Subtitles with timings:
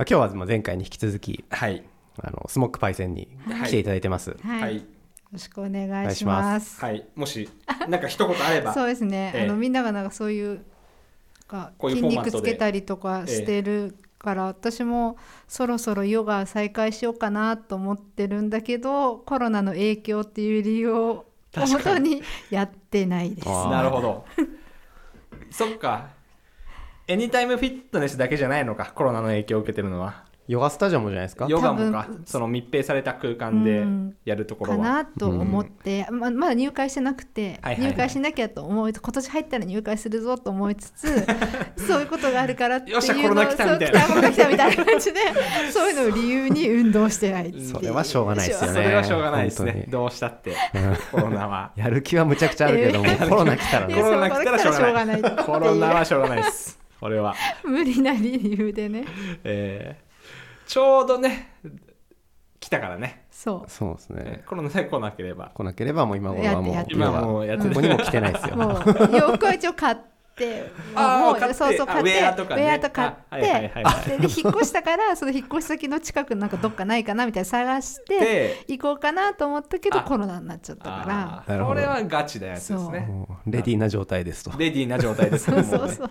[0.00, 1.82] あ今日はまあ前回に引き続きはい。
[2.20, 3.28] あのスモックパイセンに
[3.64, 4.76] 来ていただいてます、はい、はい。
[4.76, 4.82] よ
[5.32, 6.80] ろしくお願いします。
[6.80, 7.04] はい。
[7.16, 7.48] もし
[7.88, 8.72] なんか一言あれば。
[8.74, 9.32] そうですね。
[9.34, 9.42] ええ。
[9.44, 10.64] あのみんながなんかそういう
[11.48, 15.16] か筋肉つけたりとかしてるから、私も
[15.48, 21.26] そろそろヨガ再開しようかなと思ってるんだけど、コロナの影響っていう理由を
[21.56, 23.48] 本当にやってないです。
[23.66, 24.24] なるほど。
[25.50, 26.17] そっか
[27.10, 30.24] エニタイムフィットネスだけじゃないのかコロナの影響を受けてるのは。
[30.46, 31.46] ヨガスタジオもじゃないですか？
[31.48, 34.84] ヨガもかその密閉された空間でうんやるとこかろは。
[34.84, 37.90] なと思って、ままだ入会してなくて、はいはいはい。
[37.92, 41.06] 入会しなきゃと思い今年入ったら入会するぞと思いつつ
[41.86, 44.00] そういうことがあるからっていうのよっしゃコロナ来たみたいな。
[44.00, 45.20] そう来コロナ来たみたいな感じで
[45.72, 47.64] そういうのを理由に運動してないっていう。
[47.66, 48.82] それはしょうがないですよね。
[48.82, 49.72] それはしょうがないですね。
[49.72, 49.92] 本当に。
[49.92, 50.52] どうしたって
[51.10, 51.72] コロナは。
[51.76, 57.34] やる気はむちゃくちゃあるけども、えコロナ来たらねコロナ来たらしょうがないコロナはしょうがないですこれは。
[57.64, 59.04] 無理な理由でね。
[59.44, 60.08] えー
[60.68, 61.54] ちょうどね
[62.60, 63.24] 来たからね。
[63.30, 64.22] そそうですね。
[64.26, 65.50] えーコロナさえ来なければ。
[65.54, 68.54] 来なければもう今頃はもうやって今はもうやってどこにも来てないですよ。
[68.54, 69.96] うもう洋服は一応買っ
[70.36, 70.62] て
[70.94, 72.62] もうあー買ってそうそう買ってあウェアとかね。
[72.62, 74.08] ウェアと買ってあはいはいはいはい。
[74.10, 81.74] でで引っ越したからその引っ越し先の近くなんかどっかないかなみたいな探してで行こうかなと思ったけどあコロナになっちゃったかあーなるほど。
[81.76, 83.00] これはガチなやつですね。
[83.08, 84.50] もうレディーな状態ですと。
[84.58, 86.10] レディーな状態ですらねもうねそうそうそう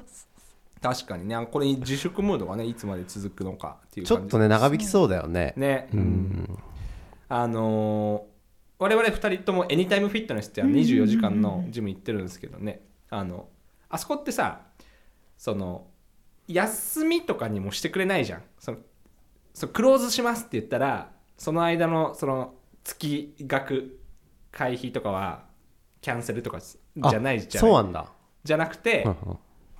[0.81, 1.47] 確かにね。
[1.51, 5.53] これ自粛ムードがねいつまで続くのかっていうちょっとね長引きそうだよね。
[5.57, 5.89] ね。
[5.93, 6.59] うん。
[7.29, 8.37] あのー
[8.79, 12.81] 我々2人ともエニタイムフィットネスっていうのは24時間のジム行ってるんですけどね。
[13.09, 13.47] あの
[13.89, 14.61] あそこってさ
[15.35, 15.87] その
[16.47, 18.43] 休みとかにもしてくれないじゃん。
[18.59, 18.77] その
[19.53, 22.53] そうクローズしますって言ったらその間のその
[22.83, 23.99] 月額
[24.51, 25.45] 会費とかは
[26.01, 27.71] キャンセルとかじゃないじゃない。
[27.71, 28.11] そうなんだ。
[28.43, 29.03] じゃなくて、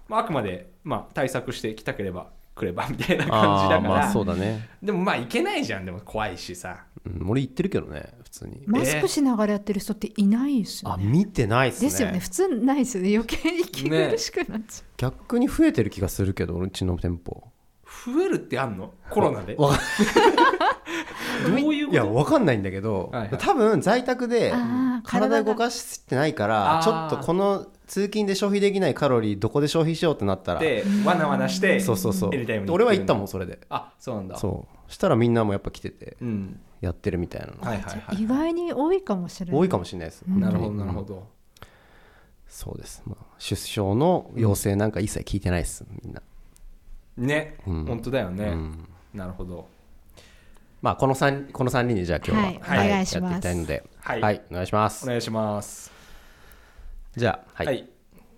[0.08, 4.70] まあ、あくまで、まあ、対策して来たければ来ればみたいな感じあだから、ーまあそうだね。
[4.82, 6.86] でもまあ行けないじゃんでも怖いしさ。
[7.06, 8.64] うん俺言ってるけどね普通に。
[8.66, 11.89] マスクしながらやってる人っていないですよねあ見てないっすね。
[11.89, 12.20] ですよね。
[12.20, 13.16] 普通ないですよね。
[13.16, 17.44] 余計に息苦しくなっちゃ逆に増えてる気がするけどうちの店舗。
[18.06, 18.94] 増えるってあんの？
[19.10, 19.56] コロナで？
[19.60, 19.72] どわ
[21.48, 21.94] ういうこと？
[21.94, 23.38] いやわかんないんだけど、はいはい。
[23.38, 24.54] 多分在宅で
[25.04, 32.31] 体動かしてないからちょっとこの通勤で消費できないカロリーどこで消費しようってなったらでわなわなしてそうそうそう。
[32.70, 33.59] 俺は行ったもんんそれで。
[33.70, 34.37] あそうなんだ。
[34.37, 34.92] そう。
[34.92, 36.59] したらみんなもやっぱ来ててうん。
[36.81, 39.59] やってるみたいなの、はいはいはいう意外に多いかもしれない。
[39.59, 40.39] 多いかもしれないです、うん。
[40.39, 41.27] なるほどなるほど。
[42.48, 46.21] そうです、まあ、出生の要請なんか一切聞いてないですみんな、
[47.17, 47.58] ね。
[47.65, 47.86] うん。
[47.86, 48.45] 本当だよね。
[48.45, 48.87] うん。
[49.14, 49.67] なるほど。
[50.81, 52.87] まあこの3この三人でじゃあ今日は、はい。
[52.87, 53.31] お願いします。
[53.31, 53.83] やっていきたいので。
[53.99, 55.05] はいお願いします。
[55.05, 55.97] お願いします
[57.17, 57.52] じゃあ。
[57.55, 57.89] はい、はい。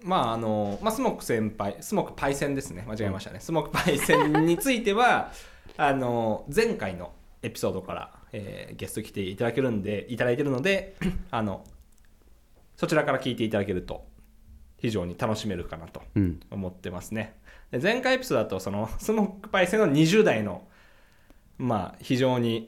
[0.03, 2.85] まああの、まあ、スモック先輩スモックパイセンですね。
[2.87, 5.31] 間違えましたね、スモックパイセンについては
[5.77, 10.95] あの前回のエピソードから、えーゲスト来ていただけるんでいただいてるので
[11.31, 11.65] あの
[12.77, 14.07] そちらから聞いていただけると
[14.77, 16.39] 非常に楽しめるかなとうん。
[16.49, 17.35] 思ってますね。
[17.71, 20.65] で前回エピソードだとそのスモックパイセンの20代の
[21.57, 22.67] まあ非常に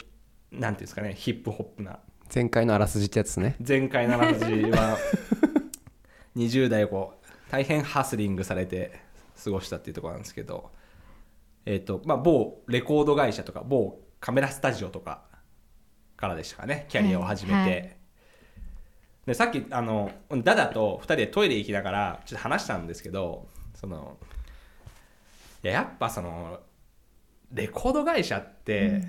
[0.51, 1.99] なんていうんですかねヒップホップな。
[2.33, 3.55] 前回のあらすじってやつね。
[3.65, 4.35] 前回の話
[4.71, 4.97] は
[6.35, 8.99] 20代をこう大変ハスリングされて
[9.43, 10.71] 過ごしたっていうところなんですけど、
[11.65, 15.23] えーとまあ、某レコード会社とか某カメラスタジオとか
[16.15, 17.97] からでしたかねキャリアを始めて、はいはい。
[19.25, 20.11] でさっきあの
[20.43, 24.17] ダダと2人でトイレ行きながらちょっと話したんですけどその
[25.63, 26.59] いややっぱその
[27.51, 29.01] レコード会社って、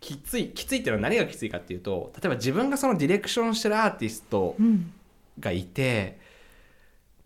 [0.00, 4.92] きついきついっていうのは何がきついかっていうと例えば自分がそのディレクションしてるアーティストうん
[5.38, 6.18] がいて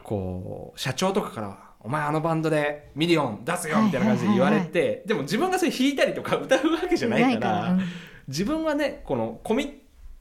[0.03, 7.81] こう社長とかから「お前あのバンドでミリオン出すよ」みたいな感じで言われてでも自分がそれ弾いたりとか歌うわけじゃないからうん。
[8.29, 9.73] 自分はねこのコミッ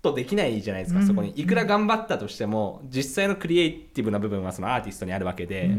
[0.02, 1.08] トできないじゃないですか、うん。
[1.08, 1.30] そこに。
[1.32, 5.72] いくら頑張ったとしても実際のクリエイティブな部分はそのアーティストにあるわけで、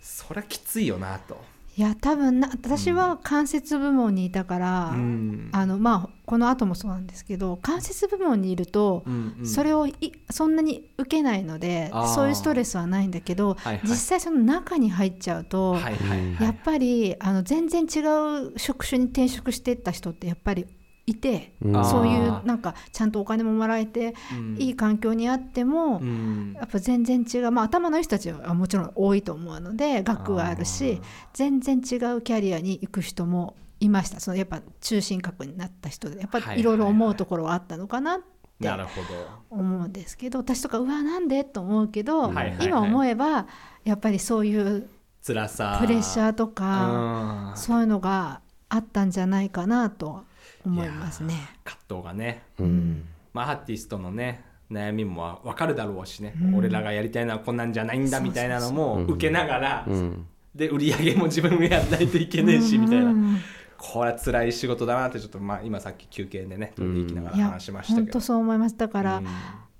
[0.00, 1.53] それはきついよなと。
[1.76, 5.48] いや多分な私は関節部門にいたから、うん。
[5.52, 9.46] あのまあこの後もそうなんですけど関節部門にいると、うんうん。
[9.46, 9.94] それをい
[10.30, 13.80] そんなに受けないのでそういうストレスはないんだけど、はいはい。
[13.84, 15.94] 実際その中に入っちゃうと、はいはい
[16.34, 16.44] はい。
[16.44, 18.00] やっぱりあの全然違
[18.46, 20.66] う職種に転職していった人ってやっぱり
[21.06, 21.84] いて、うん。
[21.84, 24.56] そういうなんかちゃんとお金ももらえて、うん。
[24.58, 26.54] いい環境にあっても、うん。
[26.56, 31.00] やっぱ全然違う、まあ、頭のいい人たちはもちろん多いと思うので学はあるし
[31.32, 34.20] 全然違うキャリアに行く人もいました。
[34.20, 38.24] そのやっぱ中心核になった人でやっぱはいろいろ思うところはあったのかなって
[38.60, 39.06] なるほど。
[39.50, 41.44] 思うんですけど私とかうわなんで？
[41.44, 42.66] と思うけど、はいはいはい。
[42.66, 43.46] 今思えば
[43.84, 44.88] やっぱりそういう
[45.26, 45.78] 辛さ。
[45.80, 50.24] プレッシャーとか、かそういうのがあったんじゃないかなとは
[50.64, 51.34] 思いますね。
[51.64, 52.42] 葛藤がね。
[52.58, 53.04] うん。
[53.32, 56.54] まあアーティストのね悩みも分かるだろうしね、うん。
[56.56, 60.26] 俺らがやりたいのはこんなんじゃないんだみたいなのも受けながら、うん。
[60.54, 63.38] で売り上げも自分がやらないといけねえしみたいな、うん。
[63.76, 68.04] これは辛い仕事だなってちょっとまあ今さっき休憩でねトイレ行きながら話しましたけど。
[68.06, 68.76] 本当そう思います。
[68.76, 69.26] だから、うん。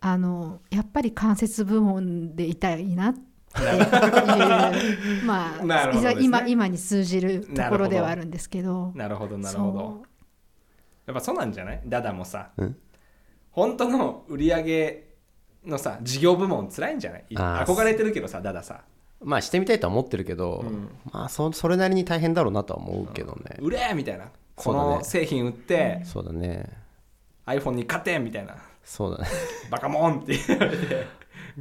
[0.01, 3.21] あのやっぱり関節部門でいたいなって
[3.63, 6.17] いう まあね。
[6.21, 8.93] 今今に通じるところではあるんですけど。
[8.95, 10.03] なるほどなるほど
[11.07, 11.83] やっぱそうなんじゃない？
[11.87, 12.77] ダダもさ、うん。
[13.51, 15.05] 本当の売り上げ
[15.65, 17.25] のさ事業部門辛いんじゃない？
[17.37, 17.73] あー。
[17.73, 18.83] 憧れてるけどさダダさ。
[19.23, 20.89] まあしてみたいとは思ってるけど、うん。
[21.11, 24.27] まあそそれなりに大変だろうなとは思うけどね、売れーみたいな。
[24.57, 24.89] こそうだね。
[24.97, 26.71] の製品売って、そうだね。
[27.47, 28.57] iPhone に勝てみたいな。
[28.85, 29.29] そうだね。
[29.71, 31.07] バカモンって言われて。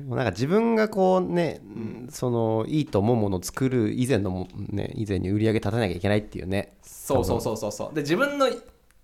[0.06, 1.62] もうなんか自分がこうね、
[2.10, 6.78] そのいいと思うものを作る以前のもね以前に売り上げ立たなきゃいけないっていうね。
[6.82, 7.96] そうそうそうそうそう。
[7.96, 8.48] で自分の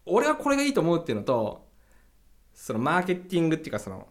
[0.10, 1.68] 俺はこれがいいと思うっていうのと
[2.54, 4.08] そのマーケティングっていうかその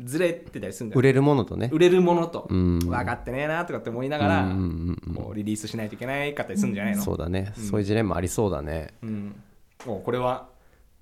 [0.00, 1.70] ずれてたりするんだよ売れるものとね。
[1.72, 2.46] 売れるものと。
[2.48, 2.78] うん。
[2.78, 8.94] 分かってねえなとかって思いながら、うんうんうんこうリリースしないといけないかったりするんじゃないの、そうだね、そういうジレンマありそうだね。
[9.02, 9.42] うん、
[9.84, 10.48] もうこれは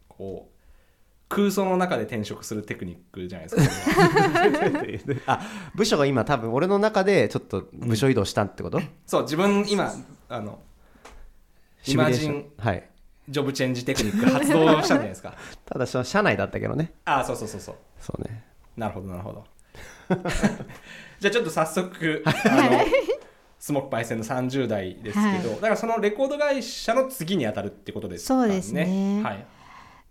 [0.08, 0.56] こう
[1.28, 5.22] 空想の中で転職するテクニックじゃないですか。
[5.34, 5.40] あ
[5.75, 9.92] 部署が今多分俺の中でちょっと部署移動したってこと、そう自分今
[10.31, 10.60] あの
[11.84, 12.88] イシミュレーショマジンンはい
[13.28, 15.34] ジョブチェンジテクニック発動したんじゃないですか。
[15.67, 16.93] ただその社内だったけどね。
[17.05, 17.75] ああそうそうそうそう。
[18.00, 18.44] そうね。
[18.76, 19.44] なるほどなるほど。
[21.19, 22.81] じゃあちょっと早速あの
[23.58, 25.61] スモックパイセンの30代ですけど、はい。
[25.61, 28.43] だからそのレコード会社の次に当たるってことですかね。
[28.43, 29.23] そうですね。
[29.25, 29.46] はい、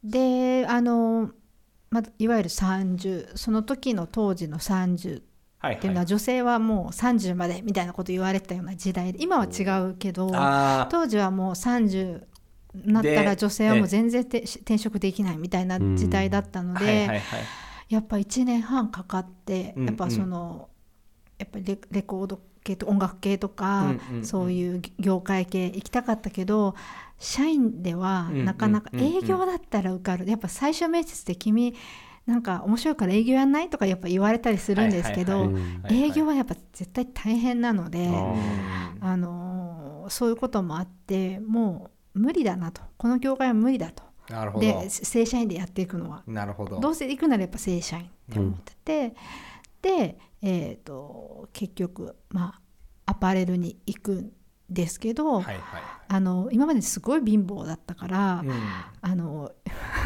[0.03, 1.31] であの、
[1.89, 5.21] まあ、いわゆる30その時の当時の30
[5.59, 12.23] はいっていうのは女性はもう30までみたいなこと言われてたような時代で今は違うけどあ当時はもう30
[12.83, 17.21] なったらで女性はもう全然て転職できないみたいな時代だったので、あはいはいはい
[17.87, 20.69] やっぱ1年半かかって、うんやっぱその
[21.37, 24.25] やっぱりレレコード系と音楽系とか、うんうんうん。
[24.25, 26.75] そういう業界系行きたかったけど
[27.19, 31.75] 社員ではなかなか営業だったら受かる、やっぱ最終面接で君
[32.25, 35.51] なんか面白いから営業やんないとかやっぱ言われたりするんですけど、
[35.89, 42.81] 営業はやっぱ絶対大変なので、ああのーそういうこともあってもう無理だなと。
[42.97, 44.03] この業界は無理だと。
[44.29, 44.65] なるほど。
[44.65, 46.23] で正社員でやっていくのは。
[46.25, 46.79] なるほど。
[46.79, 49.15] どうせ行くならやっぱ正社員って思ってて、
[49.81, 52.55] で、えー、と結局ま
[53.05, 54.31] あアパレルに行くん
[54.69, 55.59] ですけど、はいはい。
[56.07, 58.51] あの今まですごい貧乏だったから、うん。
[59.01, 59.51] あの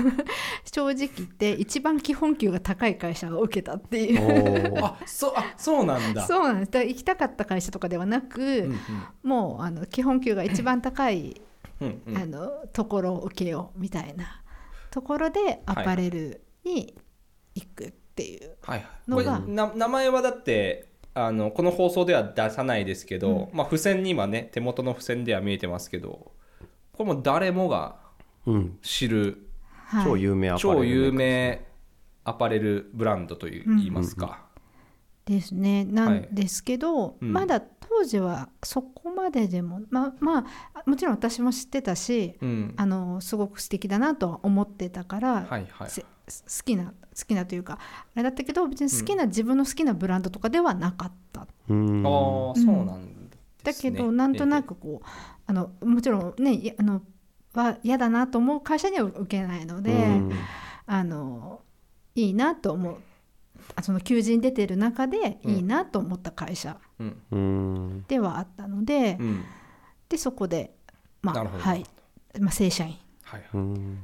[0.65, 4.83] 正直言って一番基本給が高い会社を受けたっていう。
[4.83, 6.25] あそうあそうなんだ。
[6.25, 6.71] そうなんです。
[6.71, 8.79] だ行きたかった会社とかではなく、うん。
[9.23, 11.41] もうあの基本給が一番高い
[11.81, 12.15] うんうん。
[12.15, 14.41] うんあのところを受けようみたいな
[14.91, 16.95] ところでアパレルに
[17.55, 26.31] 行くっていう、はいこれのがな名前はだってあのこの放送では出さないですけど、まあ、付箋に今ね手元の付箋では見えてますけど
[26.93, 27.97] これもう誰もが
[28.45, 28.79] うん。
[28.81, 29.49] 知る
[29.89, 31.65] はい、超有名アパレル超有名
[32.23, 34.45] アパレルブランドというん言いますか、
[35.29, 35.85] ですね。
[35.85, 37.31] なんですけど、うん。
[37.31, 42.73] まだ当時はそこまででもまあまあもちろん私も知ってたしうん。
[42.75, 45.89] あのすごく素敵だなとは思ってたから、はいはい。
[45.89, 46.07] せ好
[46.63, 46.91] きな好
[47.27, 51.47] きなというかあれだったけど別に好きな、自分の好きなブランドとかではなかった。
[51.67, 52.05] うん。
[52.05, 52.09] あ
[52.51, 55.07] あそうなんだですね、けど、なんとなくこう
[55.45, 57.01] あのもちろんねあの
[57.53, 60.31] は嫌だなと思う会社には受けないので、うん。
[60.85, 61.61] あの
[62.15, 62.93] いいなと思う。
[62.95, 63.08] あ
[63.81, 66.77] その求人出てる中でいいなと思った会社
[68.07, 69.43] ではあったので、うん。
[70.09, 70.73] でそこで
[71.21, 71.85] まあはい、
[72.39, 73.41] まあ、正社員はい。
[73.41, 73.99] はいうん。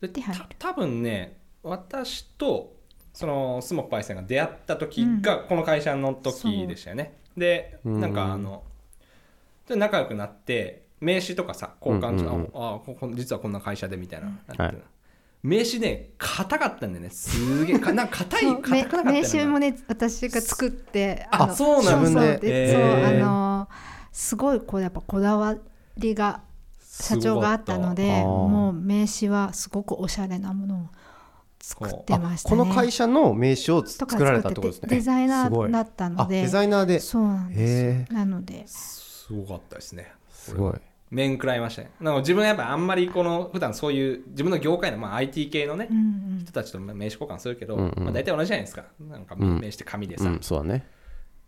[0.00, 0.44] でで入る。
[0.58, 2.76] た多分ね私と
[3.12, 8.00] そのスモックパイセンが出会った時がこの会社の時でしたよね、でうん。
[8.00, 8.62] なんかあの
[9.66, 12.50] で仲良くなって名刺とかさ交換して、うんうんうん。
[12.54, 14.82] ああここ実はこんな会社でみたいな、なってはい
[15.42, 17.10] 名刺ね硬かったんだよね。
[17.10, 21.90] すげえかなんか硬い硬くなかった名刺もね私が作ってあのそうなんだ。
[21.90, 23.68] そう自分でそうあの
[24.12, 25.56] すごいこうやっぱこだわ
[25.96, 26.42] りが
[26.80, 30.88] 社長があったのでもう名刺はすごくおしゃれなものを
[31.60, 32.56] 作ってましたね。
[32.56, 34.88] この会社の名刺をとか作られたってことですね。
[34.88, 36.40] デザイナーだったので。
[36.40, 36.98] あデザイナーで。
[36.98, 38.66] そうなんですなので。
[38.66, 40.12] すごかったですね。
[40.32, 40.74] すごい
[41.10, 41.90] 面食らいましたね。
[42.00, 46.00] なんか自分はやっぱあんまりこの普段そういう自分の業界の、まあ、IT 系のね、うんう
[46.36, 46.38] ん。
[46.40, 48.04] 人たちと名刺交換するけど、うんうん。
[48.04, 48.84] まあ、大体同じじゃないですか。
[49.00, 49.54] なんかうん。
[49.54, 50.86] 名刺って紙でさ、うんそうだね。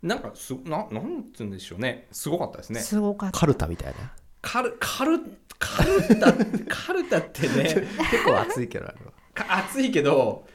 [0.01, 2.07] なんかすななんつうんでしょうね。
[2.11, 2.79] すごかったですね。
[2.79, 3.39] すごかった。
[3.39, 4.13] カルタみたいな。
[4.41, 5.19] 軽軽
[5.59, 6.33] カルタ
[6.67, 9.11] カルタってね 結構熱いけどあれは。
[9.33, 10.45] か熱いけど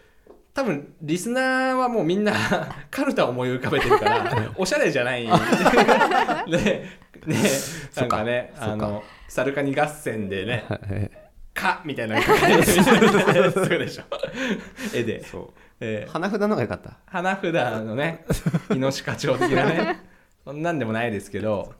[0.52, 2.32] 多分リスナーはもうみんな
[2.90, 5.26] カルタを思い浮かべてるから おしゃれじゃない。
[5.26, 5.30] ね
[7.26, 7.36] ね
[7.96, 11.10] なんかねあのサルカニ合戦でねはい
[11.54, 12.82] 「か」みたいな感じで
[13.52, 14.02] そうでしょ
[14.94, 15.50] 絵で、そう。
[15.80, 16.96] えー花札の方が良かった。
[17.06, 18.24] 花札のね
[18.74, 20.00] イノシ課長的なね。
[20.44, 21.74] そんなんでもないですけど。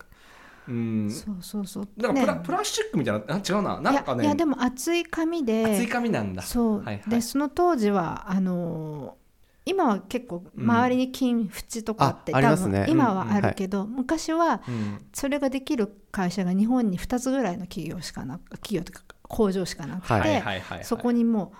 [0.68, 1.10] うん。
[1.10, 1.88] そうそうそう。
[1.96, 2.40] なんかプラ,、ね。
[2.44, 3.80] プラスチックみたいなあ違うな。
[3.80, 4.24] なんかね。
[4.24, 5.64] いやいやでも厚い紙で。
[5.64, 6.42] 厚い紙なんだ。
[6.42, 7.02] そう、はいはい。
[7.08, 9.25] でその当時はあのー
[9.68, 15.04] 今は結構周りに金縁とかって、うん多分今はあるけど、昔はうん。
[15.12, 20.85] それができる会社が日本に2つぐらいの企業しかな企業というか工場しかなくて、はいはいはいはい。
[20.85, 21.52] そこにも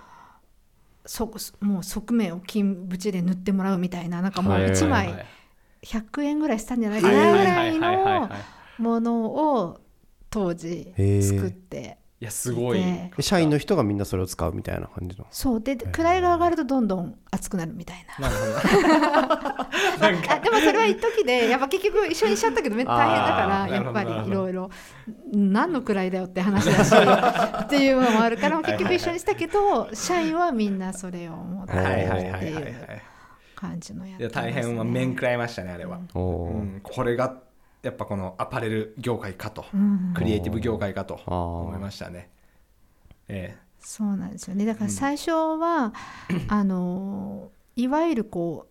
[1.05, 5.09] うそもう側面を金縁で塗ってもらうみたいななんかもうはい1はい。
[5.09, 5.27] 枚
[5.83, 9.81] 100円ぐらいしたんじゃないかはいなぐらはいはいいはいはいのものを
[10.31, 12.83] 当時作っていやすごい。
[13.21, 15.27] 社員の人がみんなそれを使うみたいな感じの。
[15.31, 15.61] そう。
[15.61, 18.31] で位が上がるとどんどん熱くなるみたいな。
[18.31, 18.97] なるほど。
[20.01, 24.71] なんかあでもそれは一時でやっぱ結局一緒にしちゃったけどめ大変だからやっぱりいろいろ
[25.33, 32.73] 何の位だよって話だしっていうのもあるから結局一緒にしたけど社員はみんなそれを持ってはいるはいはいはいはいってい。
[32.73, 33.01] う
[33.57, 37.35] 感じのやいや大変は面食らいましたねあれは、うん、これが
[37.87, 40.13] やっぱこのアパレル業界かと、うん。
[40.13, 42.31] クリエイティブ業界かと思いましたね。
[43.29, 44.67] えそうなんですよね。
[44.67, 45.95] だから最初は、
[46.49, 48.67] あのいわゆるこ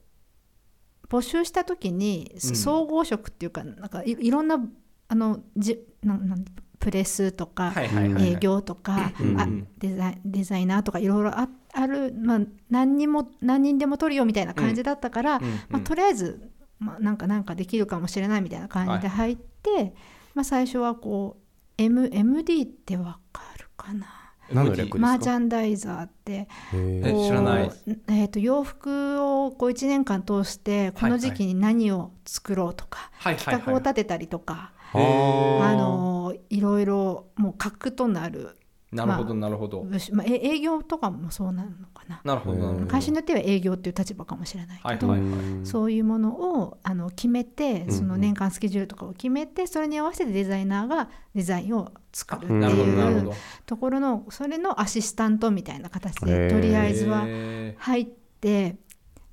[1.04, 2.40] う募集した時にうん。
[2.56, 4.60] 総合職っていうかなんかいいろんな
[5.08, 6.44] あのじなんなん
[6.78, 7.74] プレスとえか、
[8.20, 9.40] 営業とか、あうん。
[9.40, 15.44] うんデザインデザイナーとかいろいろあある、まあ、何人も何人でも取るよみたいな感じだったから、うん。
[15.46, 15.52] うん。
[15.70, 19.94] まあ、とりあえず、まあ、なんかなんかできるかもしれないみたいな感じで入って、
[20.34, 21.42] まあ、最初はこう、
[21.78, 24.08] M、MD ってわかるかな？
[24.52, 27.72] 何の略マーチャンダイザーって知らない。
[28.08, 35.62] えー、と洋服をこう1年間通してこの時期に何を作ろうとか、はいはい企画をはい立てたりとか、あー。
[35.64, 38.56] あのいろいろもう核となる
[38.96, 42.22] なるほどなるほど、まあ、え営業とかもそうなのかな。
[42.24, 42.88] なるほどなるほど。
[42.88, 45.30] 会社によっては営業っていう立場かもしれないけど、はいはい。
[45.30, 53.34] うんそういうものをあの決めてその年間スケジュールとかを決めてそれに合わせてデザイナーがデザインを作るってなるほどなるいうほど。
[53.66, 58.78] ところのそれのアシスタントみたいな形でとりあえずはへ入って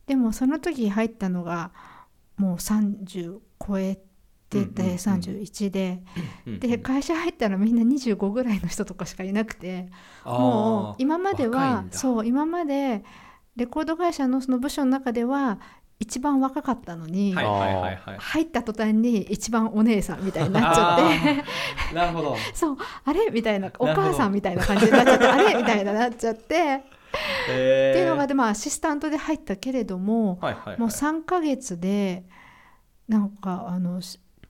[0.07, 1.73] でもその時入ったのが
[2.37, 4.12] もう30超えて
[4.53, 4.97] てうんうんうん。
[4.97, 6.03] 31で。
[6.47, 9.89] ーで会社入ったらみんな25ぐらいの人とかしかいなくて。
[10.25, 13.05] もう今まではそう今まで
[13.57, 15.59] レコード会社のその部署の中では
[16.03, 18.19] 一番若かったのに、はいはいはいはい。
[18.19, 21.95] 入った途端に一番お姉さんみたいになっちゃって。
[21.95, 22.37] なるほど。
[22.53, 26.83] そうあれみたいなお母さんみたいな感じになっちゃってあれみたいななっちゃって、
[27.49, 30.81] えっていうのがでまあアシスタントで入ったけれども、はいはいはい。
[30.81, 32.25] もう3ヶ月で
[33.09, 34.01] なんかあの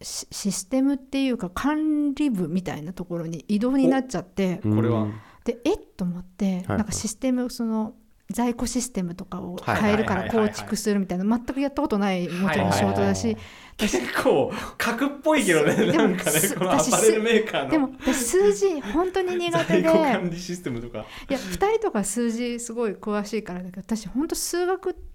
[0.04, 4.76] システムっていうか管理部みたいなところに異動になっちゃってうん。
[4.76, 5.06] これは。
[5.44, 5.78] でえっ？
[5.96, 6.78] と思って、はい。
[6.78, 7.94] なんかシステムその
[8.30, 13.36] 在庫システムとかをはい変えるから構築するみたいな全くやったことないもちろん仕事だし
[13.76, 17.70] 結構格っぽいけどねでもなんかねすこのアパレルメーカーの。
[17.70, 20.98] でも私数字本当に苦手在で庫管理システムとか。
[20.98, 25.11] いや2人とか数字すごい詳しいからだけど私本当数学って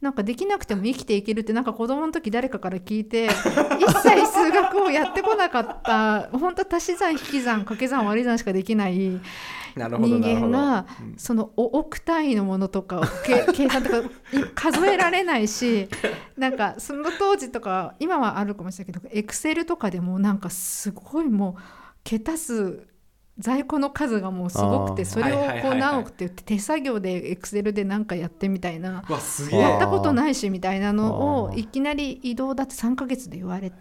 [0.00, 3.26] なんかできなくても生きていけるってなんか子供の時誰かから聞いて
[3.78, 9.20] 一切数学をやってこなかった本当足し算引き算掛け算割り算しかできない
[9.76, 11.14] 人間がうん。
[11.16, 13.02] そのお億単位のものとか
[13.54, 14.02] 計算とかい
[14.54, 15.88] 数えられないし
[16.36, 21.62] なんかその当時とか今はあるかもしれないけどエクセルとかでもなんかすごいもう
[22.02, 22.86] 桁数
[23.40, 29.02] 在庫の数がもうすごくてそれをこう何億って言って手作業でエクセルで何かやってみたいな
[29.52, 33.80] やったことないしみたいなのをいきなり移動だって3ヶ月で言われて。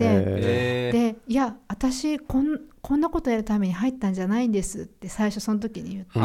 [0.92, 6.20] でいや私こんこんなことやるために入ったんじゃないんですって最初その時に言って、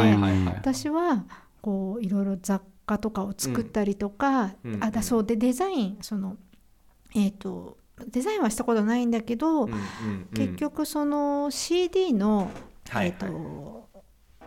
[0.55, 1.25] 私は
[1.61, 6.37] こういろいろ雑貨とかを作ったりとか、あだそうでデザインその
[7.14, 9.69] えっ、とデザインはしたことないんだけど、
[10.35, 12.50] 結局その CD の、
[12.88, 13.88] はいえっ、と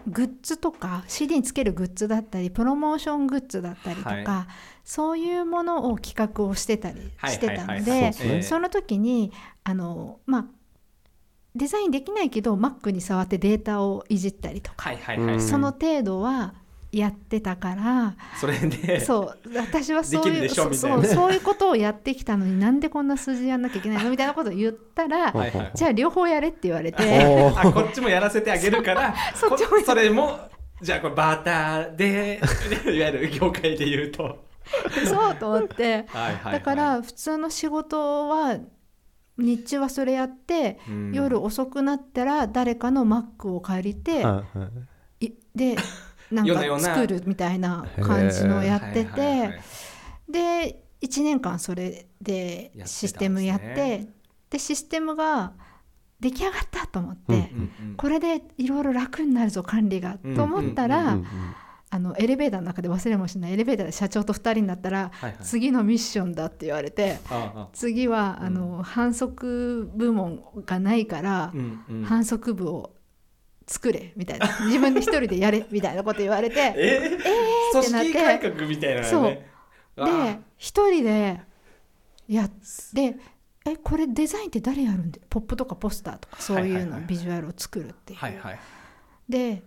[0.08, 4.48] グッズとか CD につけるグッズだったりプロモーショングッズだったりとか、は
[4.86, 7.82] そういうものを企画をしてたりしてたのはいはい。
[7.82, 10.46] はいはいでその時にあのまあ
[11.56, 15.36] デザインできないけど Mac に触ってデータをいじったりとか、はいはいはい。
[15.36, 15.41] うん。
[15.41, 16.53] その程度は
[16.91, 26.98] やってたからそれでそう私はそういうそうそういうことをやってきたのになんでこんな数字やんなきゃいけないのみたいなことを言ったらはいはいじゃあ両方やれって言われて。
[27.56, 30.39] あこっちもやらせてあげるから そっちもそれも
[30.82, 32.39] じゃあこれバーターで
[32.86, 34.46] いわゆる業界で言うと。
[35.06, 35.84] そうと思って。
[35.84, 36.53] はいはいはい。
[36.53, 38.58] だから普通の仕事は
[39.38, 41.12] 日中はそれやってうん。
[41.13, 44.65] 夜遅くなったら誰かのマックを借りてはいは
[45.20, 45.25] い。
[45.25, 45.77] いで
[46.31, 49.60] なんか作るみたいな感じのやってて
[50.29, 54.07] で1年間それでシステムやって
[54.50, 55.53] でシステムが
[56.19, 57.96] 出来上がったと思って、うんうんうん。
[57.96, 61.17] これでいろいろ楽になるぞ管理が、うんと思ったら、
[61.89, 65.36] あのエレベーターの中で忘れもしないエレベーターで社長と2人になったら、はいはい。
[65.41, 67.19] 次のミッションだって言われて
[67.74, 68.48] 次は、うん。
[68.48, 72.03] あの反則部門がないから、うんうん。
[72.03, 72.97] 反則部を
[73.67, 74.47] 作れみたいな。
[74.65, 77.17] 自分で一人でやれ みたいなこと言われてえ？
[77.19, 79.47] ー、組織改革みたいなのね。
[79.95, 81.39] で一人で
[82.27, 82.50] やっ
[82.95, 83.17] て
[83.65, 85.19] えこれデザインって誰やるんで？
[85.29, 88.19] ポップとかポスターとかそういうのビジュアルを作るっていう。
[88.19, 88.59] はいはい
[89.29, 89.63] で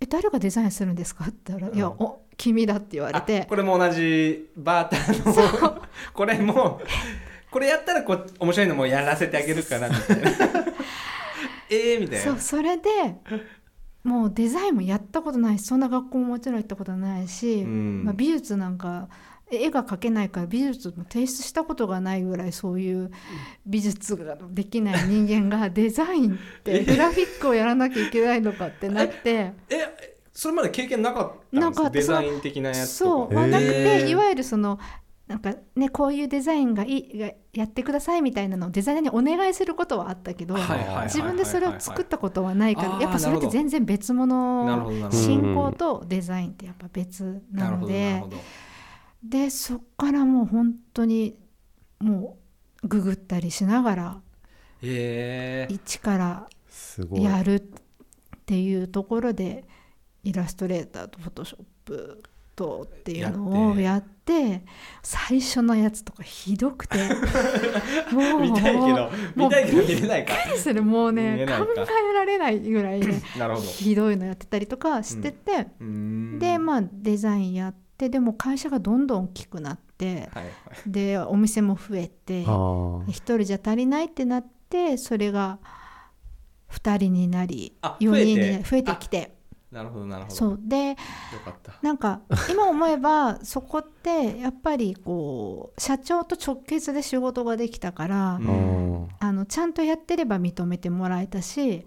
[0.00, 1.24] え誰がデザインするんですか？
[1.26, 1.76] って言ったら「うん。
[1.76, 5.82] いやお君だ」って言われあてこれも同じバーターの。
[6.12, 6.80] これも
[7.52, 10.30] これやったらこう面白いのもやらせてあげるからみたいな
[11.70, 12.24] ええみたいな。
[12.24, 12.90] そうそれで
[14.02, 18.04] もうデザインもやったことないしそんな学校ももちろん行ったことないし、うん。
[18.04, 19.08] まあ、美術なんか
[19.50, 23.10] 絵が描けないから美術も提出したことがないぐらいそういう
[23.66, 29.52] 美術ができない人間が デザインってグラフィックをやらなきゃいけないのかってなって。
[29.70, 34.80] えそれまで経験なかったんですなかデザイン的なやつそう、なくていわゆるその
[35.26, 40.56] なんかねこういうデザインがいいがやってくださいみたいなのをデザイナーにお願いすることはあったけど、
[41.04, 48.22] 自分でそれを作ったことはないからやっぱそれって全然別物進行とデザインってやっぱ別なので
[49.22, 51.38] でそっからもう本当に
[52.00, 52.36] も
[52.82, 54.20] うググったりしながら
[55.70, 56.48] 一から
[57.12, 57.62] やるっ
[58.44, 59.64] ていうところで
[60.22, 62.22] イラストレーターとフォトショップ
[62.54, 64.14] とっていうのをやって。
[65.02, 66.96] 最初のやつとかひどくて。
[68.10, 73.66] もう見たいけどもう見たいけど見れないかびっくりするもう見ね考えられないぐらいね なるほど。
[73.66, 76.38] ひどいのやってたりとかしてて、うーん。
[76.38, 80.50] でまあデザインやってでも会社がどんどん大きくなってはいはい。
[80.86, 82.46] でお店も増えて
[83.08, 85.58] 一人じゃ足りないってなってそれが
[86.70, 89.33] 2人になりあ4人に増えてきて
[89.74, 90.34] なるほどなるほど。
[90.36, 90.58] そう。
[90.62, 90.96] でよ
[91.44, 91.72] かった。
[91.82, 98.46] なんか今思えばそこってやっぱりこう社長と直結で仕事ができたから、うん。
[98.46, 98.50] う
[99.06, 99.08] ん。
[99.18, 101.84] あのちゃんとやってれば認めてもらえたし、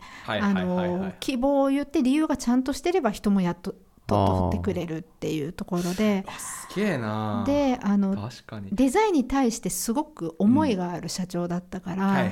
[1.21, 3.73] 希望を言って理由がちゃんとしてれば人もやっと
[4.08, 6.24] とっと取ってくれるっていうところで。
[6.28, 7.43] あすげえな。
[7.46, 8.70] であの確かに。
[8.72, 12.32] デザインに対してすごく思いがある社長だったから、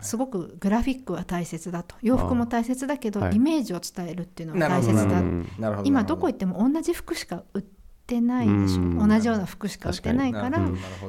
[0.00, 1.94] すごくグラフィックは大切だと。
[2.02, 3.36] 洋服も大切だけど、はい。
[3.36, 4.98] イメージを伝えるっていうのがなるほど。
[4.98, 7.62] 大切だ今どこ行っても同じ服しか売っ
[8.06, 8.82] てないでしょ。
[8.82, 9.08] うん。
[9.08, 10.60] 同じような服しか売ってないから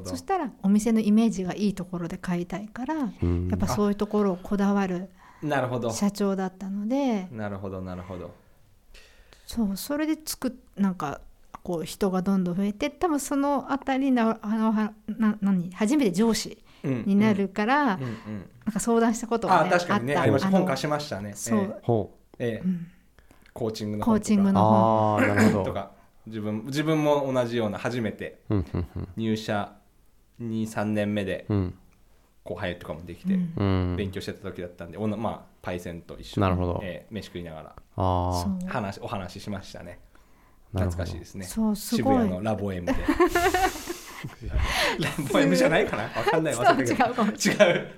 [0.05, 3.51] そしたらお店のイメージがいいところで買いたいからやうん。
[3.53, 5.09] っぱそういうところをこだわる
[5.41, 5.91] なるほど。
[5.91, 7.27] 社長だったので。
[7.31, 8.31] なるほどなるほど
[9.55, 11.21] そうそれで作っなんか
[11.61, 18.49] こう人がどんどん増えて多分そのあたりなあのはな何初めて上司うんになるから、うんうん。
[18.65, 20.13] なんか相談したことが、あね、確かにね。
[20.13, 21.33] ったありましたあの本貸しましたね。
[21.33, 21.79] そう。
[21.81, 22.45] ほえ。
[22.45, 22.61] えええ。
[22.65, 22.87] うん。
[23.53, 25.63] コーチングのコーチングうの本ああなるほど。
[25.65, 25.91] とか
[26.25, 28.39] 自分自分も同じような初めて
[29.15, 29.73] 入社
[30.41, 31.73] 23年目でうん。
[32.43, 33.37] 後輩とかもできて
[33.95, 36.79] 勉強してた時だったんでおなまあパイセンと一緒になるほど。
[36.83, 39.99] ええ飯食いながらあそう話お話ししましたね。
[40.73, 41.03] なるほど。
[41.03, 41.45] 懐かしいですね。
[41.45, 42.15] そうすごい。
[42.17, 42.93] 渋谷のラボ M で。
[44.99, 46.03] ラボ M じゃないかな？
[46.03, 46.53] わかんない。
[46.53, 46.75] 忘れた。
[46.75, 47.91] けど違うかも違う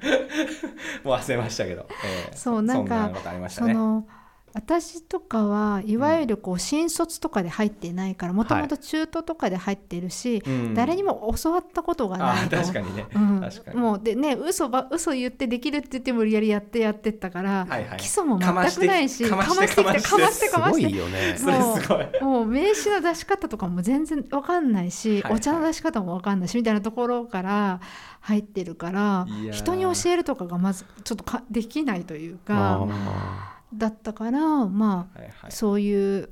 [1.04, 1.16] もう。
[1.18, 3.74] 忘れましたけど、ええそうなんかそんなことありましたね。
[3.74, 4.08] その
[4.56, 10.74] 私とかはいわゆるこう新卒とかで入ってないからもともと中途とかで入ってるし、うん。
[10.74, 13.42] 誰にも教わったことがなあいと確かにね、うん。
[13.42, 13.78] 確かに。
[13.78, 17.98] もうでね嘘ば嘘言ってできるって言って無理やりやってやってったから、はいはい。
[17.98, 20.90] 基礎も全くないしかましてきてかましてかまして。
[20.90, 21.36] いよね。
[21.38, 22.24] それすごい。
[22.24, 25.34] もう名刺の出し方とかも全然わかんないし、はいはい。
[25.34, 27.82] お茶の出し方もわかんないしみたいなところから
[28.22, 32.88] 入ってるから人に教えるとかがまずちょっとかできないというか。
[32.90, 35.52] あだったからまあはいはい。
[35.52, 36.30] そういう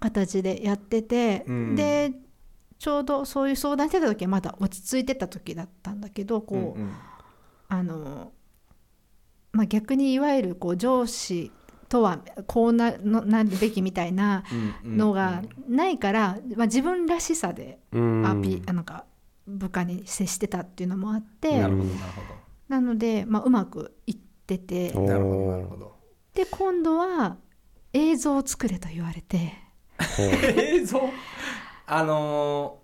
[0.00, 1.76] 形でやってて、うん。
[1.76, 2.12] で
[2.78, 6.92] ちょうどそういう相談してた時はまだ落ち着いてた時だったんだけどこう、うんうん。
[7.68, 8.32] あの、
[9.52, 11.52] まあ、逆にいわゆるこう上司
[11.88, 14.44] とはこうなのなるべきみたいな
[14.84, 18.26] うんのがないから、まあ、自分らしさでうん。
[18.26, 19.04] アピ、あなんか
[19.46, 22.26] 部下に接してたっていうのもあってなるほどうんなるほど。
[22.68, 26.01] なので、まあ、うまくいってておなるほどなるほど
[26.34, 27.36] で今度は
[27.92, 29.52] 映像を作れと言われて。
[30.18, 31.00] 映像？
[31.86, 32.82] あのー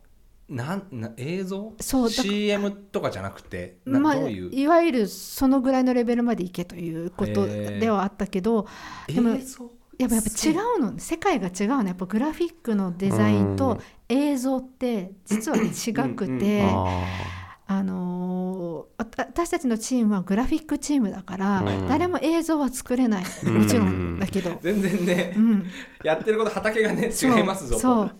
[0.54, 1.74] なんな映像？
[1.80, 4.50] そう CM とかじゃなくてなまあ、どういう？
[4.50, 8.66] いわゆるそのぐらいのレベルまでいけということではあったけど
[9.06, 9.70] でも映像？
[9.98, 10.98] やっぱやっぱ違うの。
[10.98, 11.84] 世界が違うの。
[11.88, 17.04] やっぱグラフィックのデザインと映像って実は違くうんて、あ
[17.70, 21.86] あのーわた私たちのチームはグラフィックチームだから、うん。
[21.86, 23.24] 誰も映像は作れない。
[23.44, 24.18] もちろん。
[24.18, 25.66] だけど、全然ねうん、
[26.02, 27.80] やってること畑がね違いますぞと。
[27.80, 28.12] そう。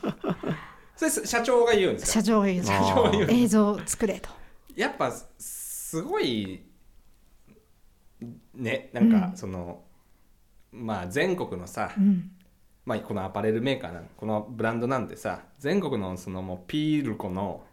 [0.97, 2.13] それ社長が言うんですか？
[2.13, 4.29] 社長が言う社長が言う映像を作れと。
[4.77, 6.63] やっぱすごい
[8.55, 9.37] ねなんかうん。
[9.37, 9.83] その、
[10.73, 12.33] まあ全国のさ、うん。
[12.85, 17.65] まあ、このアパレルメーカーなんこのブランドなんてさ全国のそのもうピールコの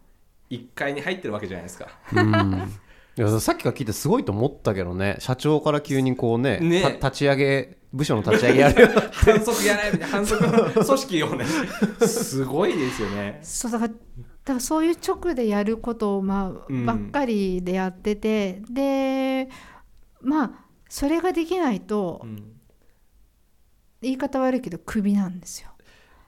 [0.50, 1.88] 1階に入ってるわけじゃないですか。
[2.12, 2.72] ーうん。
[3.18, 5.16] いやさっきから聞いてすごいと思ったけどね。
[5.20, 6.82] 社長から急にこうねね。
[6.82, 8.82] た立ち上げ部署の立ち上げやる。
[8.82, 10.06] よ反則やないみたいな。
[10.08, 11.44] 反則の組織をね。
[12.06, 13.40] すごいですよね。
[13.42, 13.96] そうだからだ
[14.44, 16.86] からそういう直でやることを、まあうん。
[16.86, 19.48] ばっかりでやっててで
[20.20, 20.50] まあ
[20.88, 22.52] それができないと、うん。
[24.02, 25.70] 言い方悪いけどクビなんですよ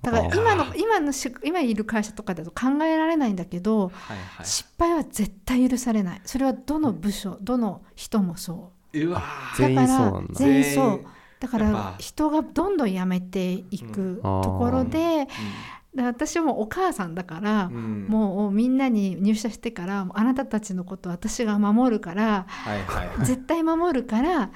[0.03, 4.47] だから今の今のし今いる会社とかだと考えられないんだけど、はいはい。
[4.47, 6.21] 失敗は絶対許されない。
[6.25, 9.01] それはどの部署どの人もそう。
[9.01, 9.23] うわ
[9.59, 10.35] うだ全員からそうなんだ。
[10.35, 11.05] 全員そう。
[11.41, 14.23] だから人がどんどん辞めていくうん。
[14.23, 15.27] ところで、ー
[15.95, 17.75] で私もお母さんだから、うん。
[17.75, 23.27] うんもうみんなに入社してからあなたたちのこと私が守るからはいはいはい。
[23.27, 24.51] 絶対守るから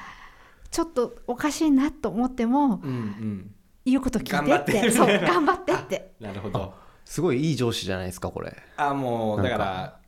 [0.70, 4.72] ちょっとおかしいなと思ってもうんうん言うこと聞頑いてって。
[4.72, 4.90] 張って。
[4.90, 6.12] そう頑張ってって。
[6.20, 6.74] なるほど。
[7.04, 8.56] すごいいい上司じゃないですかこれ。
[8.76, 9.98] あもうだから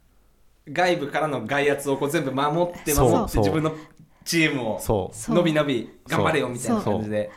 [0.71, 3.75] 外部からの外圧をこう全部守って守って自分の
[4.25, 5.17] チームをそう。
[5.17, 5.37] そう。
[5.37, 7.31] 伸び伸び頑張れよみたいな感じで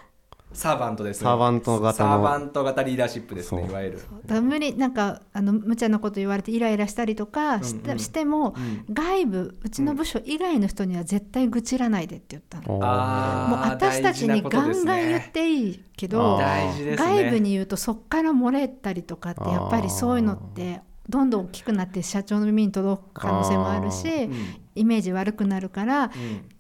[0.58, 1.22] サーバントです。
[1.22, 2.10] ねサーバント型の。
[2.10, 3.98] サーバント型リーダーシップですねいわゆる。
[4.00, 8.00] だから無理なんかあの無茶なこと言われてイライラしたりとかし,、うんうん。
[8.00, 8.94] してもうん。
[8.94, 12.74] 外部うちの部署以外の人には絶対愚痴らないでって言ったの。
[12.74, 24.34] もう私たちにガンガン言っていいけど、外部に言うとそっから漏れたりとかってやっぱりそういうのってどんどん大きくなって社長の耳に届く可能性もあるしうん。
[24.74, 26.10] イメージ悪くなるからうん。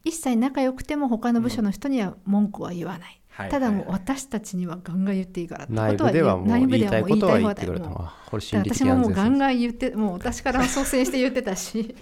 [0.04, 11.96] 一切仲良くても他の部署の人には文句は言わない、はいただもう私たちにはガンガン言っていいからって内こと部ではもう言いたいことは言放ってくれたも私ももうガンガン言ってもう私から率先して言ってたし。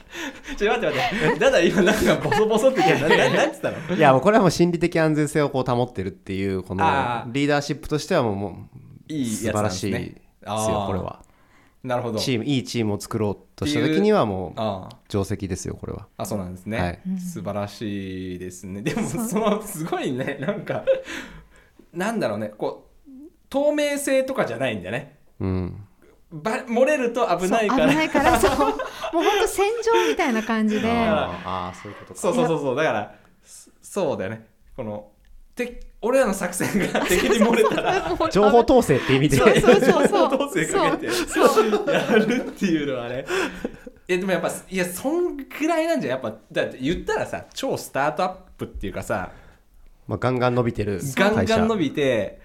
[0.58, 3.78] ちょっと待って待ってだから今なんかボソボソって言ってなななんつったの？
[3.98, 6.86] いやもうこれはもう心理的安全性をこう保ってるっていうこの
[7.34, 8.50] リーダーシップとしてはもうも
[9.10, 11.25] ういい素晴らしいですよこれは
[11.86, 12.20] なるほど。
[12.20, 14.98] チームいいチームを作ろうとした時にはもうああ。
[15.08, 16.08] 定石ですよこれは。
[16.18, 17.00] あそうなんですね、はい。
[17.08, 17.20] うん。
[17.20, 18.82] 素晴らしいですね。
[18.82, 20.84] でもそのすごいね なんか
[21.94, 22.50] なんだろうね。
[22.50, 23.12] こう
[23.50, 25.20] 透明性とかじゃないんだよね。
[25.40, 25.86] うん。
[26.32, 27.90] ば漏れると危ないから。
[27.90, 28.58] 危ないから そう。
[28.58, 28.70] もう
[29.14, 30.92] ほんと戦場みたいな感じで。
[30.92, 32.20] あああそういうことか。
[32.20, 32.76] そうそうそうそう。
[32.76, 34.48] だからそそうだよね。
[34.76, 35.12] この
[35.56, 39.38] て俺らの作戦が敵に漏れたら情報統制って意味で。
[39.38, 40.08] そうそうそう。
[40.08, 41.92] そう統制かけてそう。
[41.92, 43.26] やるっていうのはね。
[44.08, 49.32] えでもやっぱいやそんぐらいなんじゃやっぱだって言ったらさ超スタートアップっていうかさ
[50.08, 51.58] まあガンガン伸びてるガン会社。
[51.58, 52.40] ガン伸びて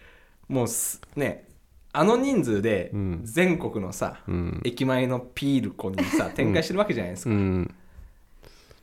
[0.48, 1.44] もうすね
[1.92, 3.20] あの人数でうん。
[3.24, 4.60] 全国のさ、うん。
[4.64, 7.74] 駅前のピールコにさ展開してるわけじゃないですか、うん。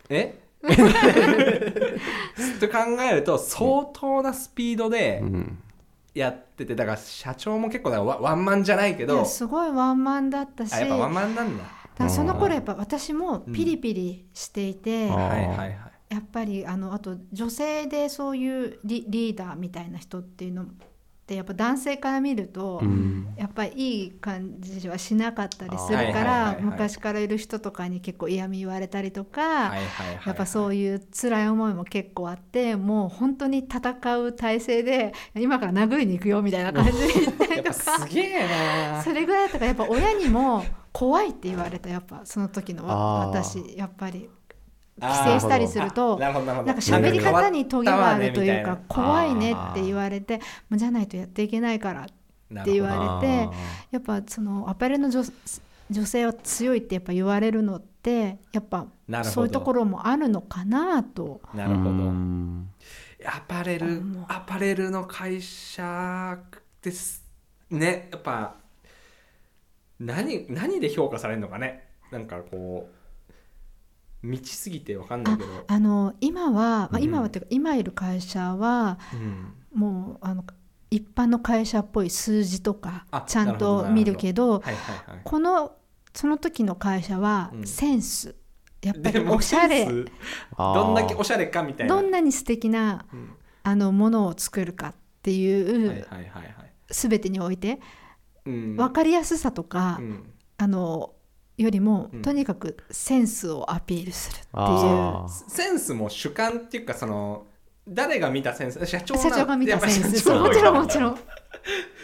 [0.09, 0.37] え？
[2.59, 2.77] と考
[3.09, 5.23] えると相当なスピードで
[6.13, 11.57] やっててだから社長も結構ワワンマンじゃないけどすごいワンマンだったしやっぱワンマンなん。
[11.57, 11.63] だ
[11.97, 15.77] だその頃やっぱ私もピリピリしていて、はいはいはい
[16.09, 20.65] やっぱりあのあと女性でそういうリリーダーみたいな人っていうの
[21.27, 23.33] ってやっぱ男性から見ると、うん。
[23.35, 39.03] やっぱりいい感じはしなかったりするからはい昔からいる人とかに結構嫌味言われたりとか、やっぱそういう辛い思いも結構あってもう本当に戦う体制で今から殴りに行くよみたいな感じで言ったりとかすげえな。
[39.03, 40.63] それぐらいだったからやっぱ親にも
[40.93, 44.29] 怖いって言われたやっぱその時の私やっぱり
[44.99, 50.37] 帰省したりするとあなんか喋り方にトゲがあるというか怖いねって言われて
[50.69, 52.07] もうじゃないとやっていけないから
[52.49, 53.51] なって言われてあ
[53.91, 55.23] やっぱそのアパレルの女
[55.89, 58.87] 女性は強いってやっぱ言われるのってやっぱ
[59.23, 61.41] そういうところもあるのかなと。
[61.53, 61.89] ーなるほど。
[61.89, 62.69] うん。
[63.25, 66.37] アパレルアパレルの会社
[66.81, 67.25] です
[67.69, 68.09] ね。
[68.11, 68.55] やっぱ
[69.99, 71.87] 何何で評価されるのかね。
[72.11, 72.96] なんかこう
[74.27, 77.03] 満ちすぎて分かんないけど、あの今は、まあ、うん。
[77.03, 79.53] 今はっていうか今いる会社はうん。
[79.73, 80.43] もうあの
[80.89, 84.75] 一般の会社っぽい数字とかあちゃんと見るけどはいはい
[85.11, 85.21] はい。
[85.23, 85.73] この
[86.13, 87.67] その時の会社はうん。
[87.67, 88.35] センス、
[88.81, 89.85] やっぱりおしゃれ。
[89.85, 91.95] どんだけおしゃれかみたいな。
[91.95, 93.29] どんなに素敵なうん。
[93.63, 96.73] あのものを作るかっていはいはいうはいはい。
[96.89, 97.79] 全てにおいて
[98.45, 98.75] うん。
[98.75, 100.33] 分かりやすさとか、うん。
[100.57, 101.13] あの
[101.57, 102.21] よりも、うん。
[102.21, 104.51] とにかくセンスをアピールするっていう。
[104.53, 105.49] あー。
[105.49, 107.47] センスも主観っていうかその
[107.87, 110.29] 誰が見たセンス社長な社長が見たセンス。
[110.29, 111.19] もちろんもちんろん。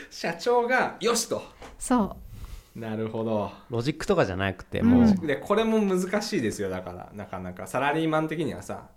[0.10, 1.44] 社長がよしと。
[1.78, 2.16] そ
[2.76, 2.80] う。
[2.80, 3.52] なるほど。
[3.70, 4.90] ロジックとかじゃなくてうん。
[4.90, 6.70] もう、でこれも難しいですよ。
[6.70, 7.68] だからなかなか。
[7.68, 8.88] サラリーマン的にはさ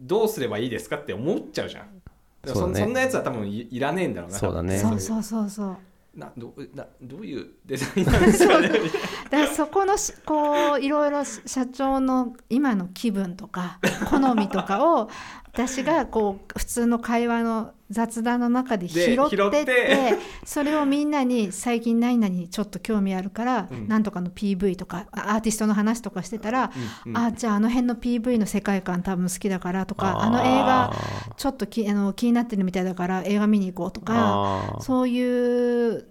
[0.00, 2.02] どうすればいいですかって思っちゃうじゃん。
[2.42, 2.80] でもそそうだね。
[2.80, 4.38] んそんなやつは多分いいらねえんだろうな。
[4.38, 4.80] そうだね。
[4.80, 5.00] 多分。
[5.00, 5.76] そうそうそうそう
[6.16, 8.68] などなどういうデザインなんですかね。
[9.30, 15.10] だからそこのしこういろいろ社長の今の気分とか好みとかを
[15.56, 23.88] 私がこう普通の会話の雑談の中で拾ってって それをみんなに最近何々にちょっと興味あるから、うん。
[23.88, 26.72] なんとかの PV とかあアーティストの話とかしてたら、
[27.14, 30.92] あじゃああの辺の PV の世界観多分好きだからとかあの映画
[31.36, 36.06] ちょっときあの気になってるみたいだから映画見に行こうとかそういう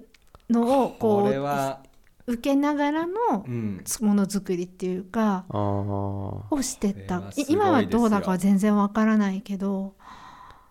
[0.49, 1.94] のをこう
[2.27, 5.55] 受けながらのうん、ものづくりっていうかあー。
[5.57, 9.95] をしてった、今はどうだかは全然わからないけど。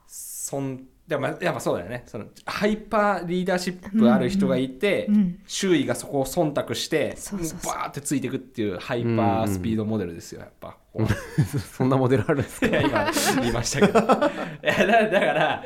[0.06, 2.02] そんでもやっぱそうだよね。
[2.06, 7.74] そのハイパーリーダーシップある人がいて、うん周囲がそこを忖度してそうそうそう。
[7.74, 10.78] バーってついていくっていうハイパースピードモデルですよやっぱ。
[10.94, 12.66] こ うそんなモデルあるんですか？
[12.68, 13.10] いや今
[13.42, 13.98] 言いましたけど。
[14.00, 14.02] い
[14.66, 15.62] やだだから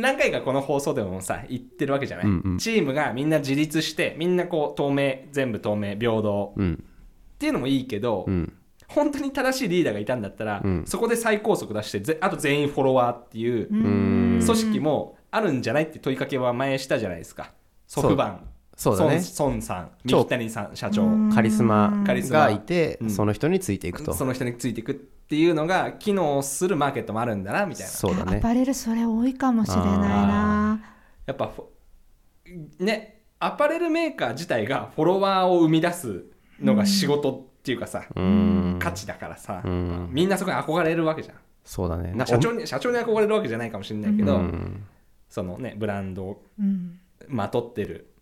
[0.00, 2.58] 何回かこの放送でもさ言ってるわけじゃない、うんうん。
[2.58, 6.52] チームがみんな自立してみんなこう透明全部透明平等。
[6.56, 6.74] うん。
[6.74, 8.52] っていうのもいいけど、うん。
[8.88, 10.84] 本当に正しいリーダーがいたんだったら、うん。
[10.86, 17.52] そこで最高速出してぜあと全員フォロワーっていう組織もあるんじゃないって問いかけは前したじゃないですか。
[17.86, 19.22] ソフバンそうだね。
[19.38, 20.18] 孫孫さん超。
[20.18, 21.02] 三木谷さん社長。
[21.04, 21.32] うん。
[21.32, 22.40] カリスマカリスマ。
[22.40, 23.10] がいてうん。
[23.10, 24.12] その人についていくと。
[24.14, 27.90] その人についていくっていうのが機能するマーケットもあるんだなみたいな。
[27.90, 28.38] そうだね。
[28.38, 30.80] アパレルそれ多いかもしれないな。
[31.26, 31.52] やっぱ
[32.78, 36.24] ねアパレルメーカー自体がフォロワーを生み出す
[36.60, 38.76] のが仕事っていうかさ、うん。
[38.80, 40.08] 価値だからさ、うん。
[40.10, 41.36] みんなそこに憧れるわけじゃん。
[41.64, 42.12] そうだね。
[42.14, 44.84] まあ社長に社長に憧れるわけじゃないかもしれないけど、うん。
[45.28, 46.98] そのねブランドをうん。
[47.28, 48.13] まとってる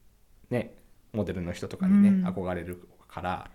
[0.52, 0.74] ね
[1.12, 2.26] モデルの人とかにね、うん。
[2.26, 3.50] 憧れるから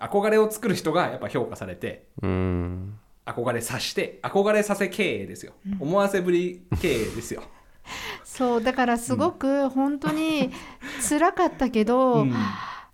[0.00, 2.98] 憧れを作る人がやっぱ評価されてうん。
[3.26, 7.42] 憧れさして憧れさせ経営ですよ、思わせぶり経営ですよ、
[8.22, 10.50] そうだからすごく本当に
[11.08, 12.34] 辛かったけど、うん。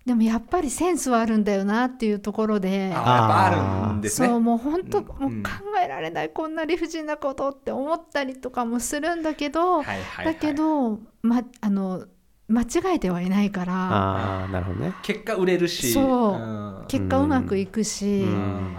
[0.07, 4.29] でもやっぱりセンスはあるんだよなっていうところであやっぱあるんですね。
[4.29, 5.05] そうもう本当、うん。
[5.05, 5.51] もう考
[5.83, 10.25] えられないこんな理不尽なことって思ったりとかもするんだけど、はいはいはい。
[10.27, 12.07] だけど、ま、あの
[12.51, 14.93] 間違えてはいないからああなるほどね。
[15.03, 15.93] 結果売れるし。
[15.93, 16.37] そう。
[16.37, 16.85] ん。
[16.89, 18.77] 結果うまくいくし、うん。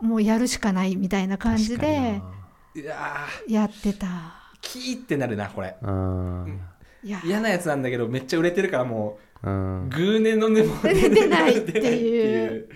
[0.00, 2.20] もうやるしかないみたいな感じで
[2.74, 4.06] いややってた。
[4.06, 4.10] ー
[4.60, 5.76] キーってなるなこれ。
[7.24, 12.68] 嫌なやつなんだけどめっちゃ売れてるからもうんうグーネの根も 出てないっていう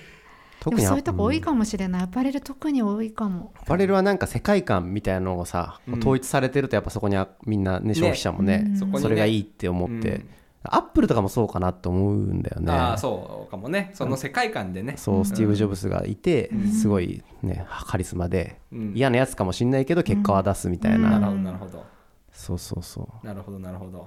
[0.62, 3.52] 特にもそういうとこ多いうんかもしれない、アパレル特に多いかも。
[3.60, 5.98] アパレルはなんか世界観みたいなのをさ、うん。
[5.98, 10.28] 統一されてるとやっぱそこにあみんなね消費者もねうんそれがいいって思って、うん。
[10.62, 12.72] アップルとかもそうかなと思うんだよね。
[12.72, 13.90] ああそうかもね。
[13.94, 14.94] その世界観でね。
[14.96, 16.68] そうスティーブ・ジョブズがいて、うん。
[16.70, 18.92] すごいねカリスマで、うん。
[18.94, 21.02] 嫌なやつかもしんないけど結果は出すみたいな、うん。
[21.02, 21.84] なるほどなるほど。
[22.32, 23.26] そうそうそう。
[23.26, 24.06] なるほどなるほど。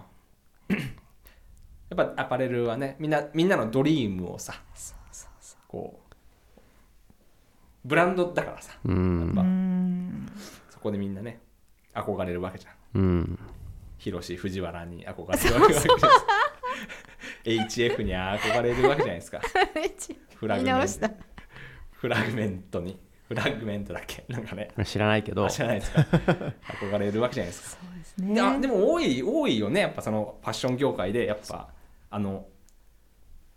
[0.69, 4.53] やっぱアパレルはねみんなみんなのドリームをさ
[5.67, 6.04] こう
[7.85, 8.73] ブランドだからさ。
[8.83, 10.27] うん。
[10.71, 11.39] そこでみんなね
[11.93, 13.01] 憧れるわけじゃん。
[13.01, 13.39] うん。
[13.99, 15.97] 広志藤原に憧れるわけじゃないですか
[17.45, 19.39] HF に憧れるわけじゃないですか。
[20.35, 21.09] フラグメント。
[21.91, 22.99] フラグメントに。
[23.27, 24.25] フラグメントだっけ？
[24.27, 24.69] なんかね。
[24.83, 25.45] 知らないけど。
[25.45, 26.01] あ知らないですか。
[26.01, 27.81] 憧れるわけじゃないですか。
[27.83, 28.33] そうですね。
[28.33, 29.81] であでも多い多いよね。
[29.81, 31.69] やっぱそのファッション業界でやっぱ
[32.09, 32.47] あの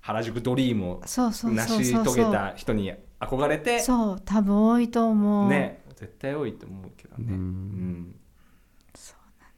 [0.00, 1.92] 原宿ドリームを成し。
[1.92, 5.48] 遂げた人に憧れてそう、多分多いと思う。
[5.48, 7.24] ね絶対多いと思うけどね。
[7.28, 7.38] ううん。
[7.40, 8.14] ん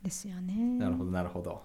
[0.03, 0.55] ですよね。
[0.79, 1.62] なるほどなるほど。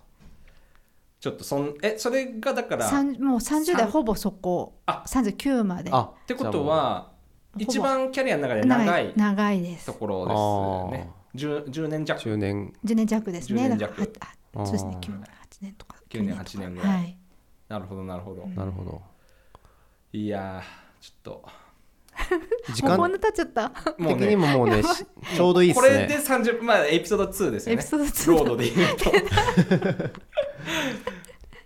[1.20, 4.76] ちょっとそんえそれがだからもう30代三ほぼそこ。
[4.86, 5.04] あ。
[5.08, 5.90] 39まで。
[5.94, 7.14] あてことは
[7.58, 9.86] 一番キャリアの中で長い長いです。
[9.86, 11.10] ところですね。
[11.36, 12.22] 10, 10年弱。
[12.22, 13.64] 10年10年弱ですね。
[13.64, 14.00] 10年弱。
[14.02, 14.98] だからそうですね。
[15.00, 15.26] 9年8
[15.62, 15.96] 年とか。
[16.10, 16.98] 9年8年ぐらい。
[16.98, 17.18] はい
[17.68, 19.02] なるほどなるほど、なるほど。
[20.14, 21.42] いやーちょっ
[22.74, 23.72] 時間もうこんな経っちゃった。
[23.98, 27.82] もうねももうねしちょうどいいっすこれでね30分まあエピソード2ですよね。
[27.82, 29.12] エピソード2ロードで言うと。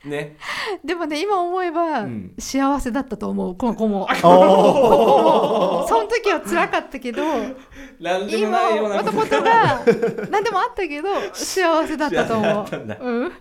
[0.09, 0.37] ね。
[0.83, 2.33] でもね今思えばうん。
[2.37, 3.55] 幸せだったと思う。
[3.55, 4.07] この子も。
[4.23, 7.23] おその時は辛かったけど
[7.99, 9.81] なんでもないような今もともとが
[10.29, 12.97] 何でもあったけど幸せだったと思幸せだったんだ。
[12.99, 13.31] う、うん、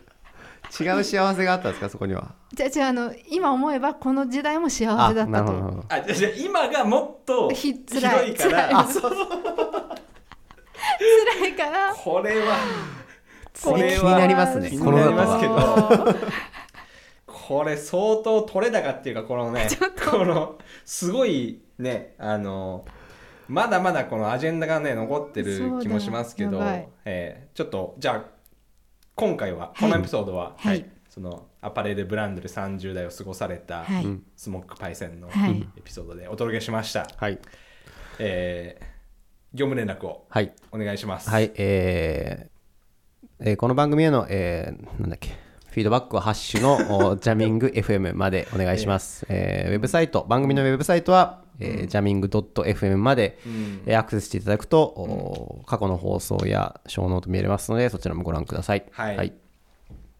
[0.81, 2.35] 違う幸せがあったんですかそこには？
[2.52, 5.85] じゃあじゃああの今思えばこの時代も幸あせだったと。
[5.88, 8.26] あじゃあじゃあ今がもっとひひ辛い。
[8.28, 8.50] どいから。
[8.50, 8.74] 辛い。
[8.74, 9.11] あそう
[11.40, 11.94] 辛いから。
[11.94, 12.57] これは
[13.62, 15.40] これ気になりますね気になります。
[15.40, 15.54] けど。
[16.14, 16.18] ど
[17.26, 19.68] これ相当取れ高っていうかこのね
[20.11, 22.85] このすごいねあの
[23.48, 26.61] まだまだこのアジェンダがね残ってる気もしますけど
[27.07, 28.38] えーちょっとじゃあ
[29.18, 30.88] 今回はこのエピソードは、はい。
[31.09, 33.85] そのアパレルブランドで30代を過ごされた
[34.37, 35.68] スモックパイセンのはい。
[35.76, 37.40] エピソードでお届けしました、はい。
[38.20, 38.85] えー
[39.54, 40.52] 業務連絡をはい。
[40.70, 41.31] お願いします。
[41.31, 45.31] はい、えーえーこの番組への、えーなんだっけ、
[45.66, 49.26] フィードバックはハッシュのおジャミング FM までお願いします。
[49.28, 58.84] えーウェブサイト、番組のウェブサイトは、えージャミング .fm まで、うんえーアクセスしていただくと、お過去の放送やショーノート見れますので、そちらもご覧ください。
[58.92, 59.32] はいはい、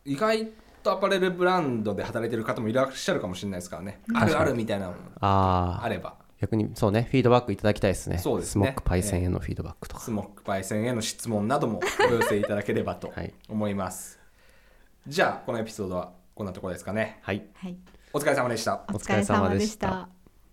[0.05, 0.49] 意外
[0.83, 4.01] とアパレルブランドで働いてる方もいらっしゃるかもしれないですからね。
[4.15, 8.19] あるあるみたいなのがああ、あれば、逆にそうね、フィードバックいただきたいですね。
[8.19, 10.03] そうですねスモックパイセンへのフィードバックとか。
[10.03, 14.19] スモックパイセンへの質問などもお寄せいただければと はい思います。
[15.07, 17.19] じゃあ、このエピソードはこんなところですかね。
[17.23, 17.77] はい、はい、
[18.13, 18.85] お疲れ様でした。
[18.89, 20.09] お疲れ様でした